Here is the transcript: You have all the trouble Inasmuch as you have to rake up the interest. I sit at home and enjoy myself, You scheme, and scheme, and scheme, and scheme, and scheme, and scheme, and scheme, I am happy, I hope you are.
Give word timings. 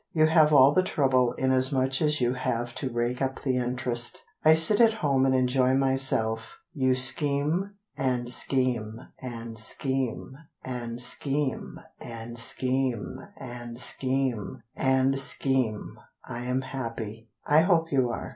You 0.13 0.25
have 0.25 0.51
all 0.51 0.73
the 0.73 0.81
trouble 0.81 1.33
Inasmuch 1.33 2.01
as 2.01 2.19
you 2.19 2.33
have 2.33 2.73
to 2.73 2.89
rake 2.89 3.21
up 3.21 3.43
the 3.43 3.57
interest. 3.57 4.25
I 4.43 4.55
sit 4.55 4.81
at 4.81 4.95
home 4.95 5.27
and 5.27 5.35
enjoy 5.35 5.75
myself, 5.75 6.57
You 6.73 6.95
scheme, 6.95 7.75
and 7.95 8.27
scheme, 8.27 8.99
and 9.21 9.59
scheme, 9.59 10.37
and 10.63 10.99
scheme, 10.99 11.79
and 11.99 12.39
scheme, 12.39 13.19
and 13.37 13.77
scheme, 13.79 14.63
and 14.75 15.19
scheme, 15.19 15.97
I 16.27 16.45
am 16.45 16.61
happy, 16.61 17.29
I 17.45 17.59
hope 17.61 17.91
you 17.91 18.09
are. 18.09 18.29